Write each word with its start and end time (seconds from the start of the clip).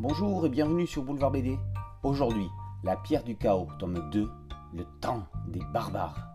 Bonjour 0.00 0.46
et 0.46 0.48
bienvenue 0.48 0.86
sur 0.86 1.02
Boulevard 1.02 1.32
BD. 1.32 1.58
Aujourd'hui, 2.04 2.48
La 2.84 2.94
pierre 2.94 3.24
du 3.24 3.36
chaos, 3.36 3.66
tome 3.80 4.08
2, 4.12 4.30
Le 4.72 4.84
temps 5.00 5.26
des 5.48 5.58
barbares. 5.74 6.28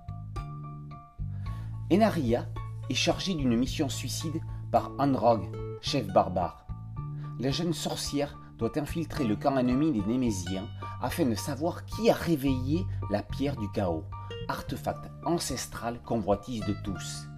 Enaria 1.90 2.46
est 2.90 2.94
chargée 2.94 3.36
d'une 3.36 3.56
mission 3.56 3.88
suicide 3.88 4.42
par 4.70 4.92
Androg, 5.00 5.48
chef 5.80 6.06
barbare. 6.08 6.68
La 7.40 7.52
jeune 7.52 7.72
sorcière 7.72 8.38
doit 8.58 8.78
infiltrer 8.78 9.24
le 9.24 9.38
camp 9.38 9.58
ennemi 9.58 9.94
des 9.94 10.06
Némésiens 10.06 10.68
afin 11.02 11.26
de 11.26 11.36
savoir 11.36 11.86
qui 11.86 12.10
a 12.10 12.14
réveillé 12.14 12.86
la 13.12 13.24
pierre 13.24 13.56
du 13.56 13.72
chaos, 13.72 14.04
artefact 14.50 15.10
ancestral 15.26 16.02
convoitise 16.02 16.66
de 16.66 16.76
tous. 16.84 17.30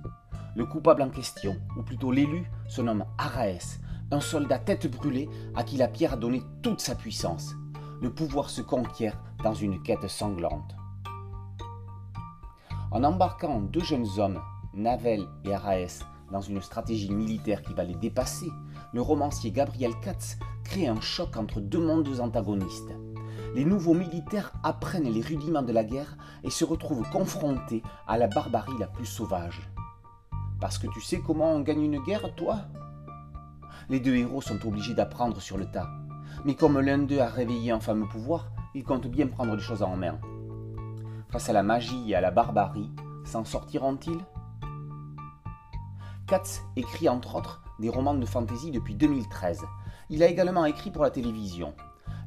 Le 0.56 0.66
coupable 0.66 1.04
en 1.04 1.10
question, 1.12 1.56
ou 1.78 1.84
plutôt 1.84 2.12
l'élu, 2.12 2.50
se 2.68 2.82
nomme 2.82 3.06
Araès, 3.20 3.80
un 4.12 4.20
soldat 4.20 4.60
tête 4.60 4.90
brûlée 4.90 5.30
à 5.56 5.64
qui 5.64 5.78
la 5.78 5.88
pierre 5.88 6.14
a 6.14 6.18
donné 6.18 6.44
toute 6.62 6.82
sa 6.82 6.96
puissance. 6.96 7.56
Le 8.02 8.14
pouvoir 8.14 8.50
se 8.50 8.62
conquiert 8.62 9.18
dans 9.44 9.54
une 9.54 9.82
quête 9.82 10.08
sanglante. 10.08 10.76
En 12.92 13.04
embarquant 13.04 13.60
deux 13.60 13.84
jeunes 13.84 14.08
hommes, 14.18 14.42
Navel 14.74 15.26
et 15.44 15.54
Araès, 15.54 16.00
dans 16.32 16.42
une 16.42 16.62
stratégie 16.62 17.12
militaire 17.12 17.62
qui 17.62 17.74
va 17.74 17.84
les 17.84 17.96
dépasser, 17.96 18.50
le 18.94 19.02
romancier 19.02 19.52
Gabriel 19.52 19.94
Katz 20.02 20.38
crée 20.64 20.88
un 20.88 21.02
choc 21.02 21.38
entre 21.38 21.60
deux 21.60 21.86
mondes 21.86 22.20
antagonistes. 22.20 22.94
Les 23.56 23.66
nouveaux 23.66 23.94
militaires 23.94 24.54
apprennent 24.64 25.10
les 25.10 25.22
rudiments 25.22 25.62
de 25.62 25.72
la 25.72 25.84
guerre 25.84 26.18
et 26.44 26.50
se 26.50 26.66
retrouvent 26.66 27.10
confrontés 27.10 27.84
à 28.08 28.18
la 28.18 28.28
barbarie 28.28 28.78
la 28.80 28.88
plus 28.88 29.06
sauvage. 29.06 29.70
Parce 30.60 30.78
que 30.78 30.88
tu 30.88 31.02
sais 31.02 31.20
comment 31.20 31.54
on 31.54 31.62
gagne 31.62 31.84
une 31.84 32.04
guerre, 32.04 32.34
toi? 32.36 32.60
Les 33.90 34.00
deux 34.00 34.16
héros 34.16 34.42
sont 34.42 34.66
obligés 34.66 34.94
d'apprendre 34.94 35.40
sur 35.40 35.58
le 35.58 35.66
tas. 35.66 35.90
Mais 36.44 36.56
comme 36.56 36.80
l'un 36.80 37.00
d'eux 37.00 37.20
a 37.20 37.28
réveillé 37.28 37.72
un 37.72 37.80
fameux 37.80 38.08
pouvoir, 38.08 38.52
ils 38.74 38.84
comptent 38.84 39.08
bien 39.08 39.28
prendre 39.28 39.56
les 39.56 39.62
choses 39.62 39.84
en 39.84 39.96
main. 39.96 40.20
Face 41.30 41.50
à 41.50 41.54
la 41.54 41.64
magie 41.64 42.12
et 42.12 42.16
à 42.16 42.22
la 42.22 42.32
barbarie, 42.32 42.92
s'en 43.26 43.46
sortiront-ils? 43.46 44.24
Katz 46.28 46.64
écrit 46.76 47.10
entre 47.10 47.36
autres 47.36 47.64
des 47.80 47.90
romans 47.90 48.16
de 48.16 48.26
fantasy 48.26 48.72
depuis 48.72 48.96
2013. 48.96 49.64
Il 50.10 50.24
a 50.24 50.28
également 50.28 50.66
écrit 50.66 50.92
pour 50.92 51.04
la 51.04 51.12
télévision. 51.12 51.74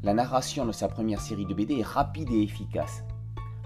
La 0.03 0.15
narration 0.15 0.65
de 0.65 0.73
sa 0.73 0.89
première 0.89 1.21
série 1.21 1.47
de 1.47 1.55
BD 1.55 1.81
est 1.81 1.87
rapide 1.87 2.31
et 2.31 2.43
efficace. 2.43 3.03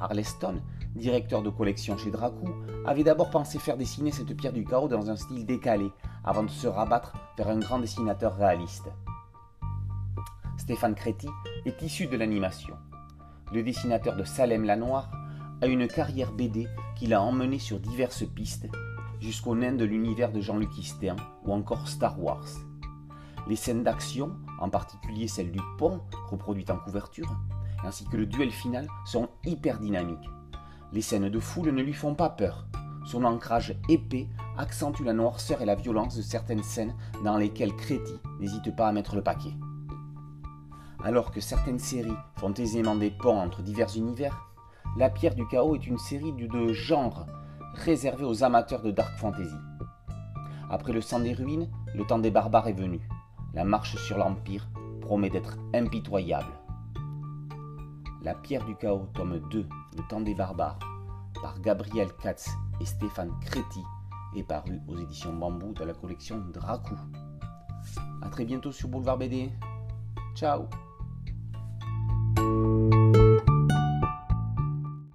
Arleston, 0.01 0.63
directeur 0.95 1.43
de 1.43 1.51
collection 1.51 1.97
chez 1.97 2.11
Dracou, 2.11 2.49
avait 2.87 3.05
d'abord 3.05 3.31
pensé 3.31 3.59
faire 3.59 3.77
dessiner 3.77 4.11
cette 4.11 4.35
pierre 4.37 4.53
du 4.53 4.65
chaos 4.65 4.89
dans 4.89 5.11
un 5.11 5.17
style 5.17 5.47
décalé, 5.47 5.91
avant 6.25 6.43
de 6.43 6.51
se 6.51 6.67
rabattre 6.67 7.15
vers 7.37 7.49
un 7.49 7.59
grand 7.59 7.79
dessinateur 7.79 8.37
réaliste. 8.37 8.89
Stéphane 10.57 10.95
Créti 10.95 11.29
est 11.65 11.83
issu 11.83 12.07
de 12.07 12.17
l'animation. 12.17 12.77
Le 13.53 13.63
dessinateur 13.63 14.17
de 14.17 14.25
Salem 14.25 14.65
la 14.65 14.77
Noire 14.77 15.11
a 15.61 15.67
une 15.67 15.87
carrière 15.89 16.33
BD 16.33 16.69
qui 16.97 17.07
l'a 17.07 17.23
emmené 17.23 17.59
sur 17.59 17.81
diverses 17.81 18.25
pistes, 18.25 18.69
jusqu'au 19.21 19.55
nain 19.55 19.73
de 19.73 19.85
l'univers 19.85 20.33
de 20.33 20.41
Jean-Luc 20.41 20.77
Istéen 20.79 21.17
ou 21.45 21.53
encore 21.53 21.89
Star 21.89 22.21
Wars. 22.21 22.47
Les 23.49 23.57
scènes 23.57 23.83
d'action, 23.83 24.37
en 24.61 24.71
particulier 24.71 25.27
celle 25.29 25.51
du 25.51 25.61
pont, 25.79 26.01
reproduite 26.31 26.71
en 26.71 26.77
couverture, 26.77 27.37
ainsi 27.85 28.05
que 28.07 28.17
le 28.17 28.27
duel 28.27 28.51
final 28.51 28.87
sont 29.05 29.29
hyper 29.45 29.81
dynamiques. 29.81 30.31
Les 30.93 31.03
scènes 31.03 31.29
de 31.29 31.41
foule 31.41 31.71
ne 31.71 31.83
lui 31.83 31.93
font 31.93 32.15
pas 32.15 32.31
peur. 32.31 32.67
Son 33.05 33.25
ancrage 33.25 33.77
épais 33.89 34.29
accentue 34.63 35.03
la 35.03 35.13
noirceur 35.13 35.61
et 35.61 35.67
la 35.67 35.75
violence 35.75 36.17
de 36.17 36.23
certaines 36.23 36.63
scènes 36.63 36.95
dans 37.25 37.37
lesquelles 37.37 37.75
Créti 37.75 38.15
n'hésite 38.39 38.75
pas 38.77 38.87
à 38.87 38.93
mettre 38.93 39.17
le 39.17 39.23
paquet. 39.23 39.55
Alors 41.05 41.33
que 41.33 41.41
certaines 41.41 41.81
séries 41.81 42.17
font 42.37 42.55
aisément 42.55 42.95
des 42.95 43.11
ponts 43.11 43.41
entre 43.41 43.61
divers 43.61 43.95
univers, 43.97 44.47
La 44.97 45.11
Pierre 45.11 45.35
du 45.35 45.47
Chaos 45.49 45.75
est 45.75 45.87
une 45.87 45.99
série 45.99 46.33
de 46.33 46.73
genre 46.73 47.27
réservée 47.75 48.25
aux 48.25 48.45
amateurs 48.45 48.83
de 48.83 48.93
dark 48.93 49.19
fantasy. 49.19 49.55
Après 50.71 50.93
le 50.93 51.01
sang 51.01 51.21
des 51.21 51.33
ruines, 51.33 51.69
le 51.95 52.05
temps 52.05 52.19
des 52.19 52.31
barbares 52.31 52.69
est 52.69 52.73
venu. 52.73 53.01
La 53.55 53.65
marche 53.65 53.97
sur 53.97 54.17
l'Empire 54.17 54.69
promet 55.01 55.31
d'être 55.31 55.57
impitoyable. 55.75 56.53
La 58.23 58.35
pierre 58.35 58.65
du 58.65 58.77
chaos, 58.77 59.09
tome 59.15 59.41
2, 59.51 59.67
Le 59.97 60.09
temps 60.09 60.21
des 60.21 60.35
barbares, 60.35 60.79
par 61.41 61.59
Gabriel 61.61 62.13
Katz 62.23 62.51
et 62.81 62.87
Stéphane 62.87 63.33
Créti, 63.41 63.83
est 64.37 64.43
paru 64.43 64.81
aux 64.89 64.97
éditions 64.97 65.33
Bambou 65.33 65.73
de 65.73 65.85
la 65.85 65.95
collection 65.95 66.43
Dracou. 66.53 66.97
A 68.23 68.29
très 68.29 68.45
bientôt 68.45 68.73
sur 68.73 68.89
Boulevard 68.89 69.19
BD. 69.19 69.51
Ciao 70.35 70.69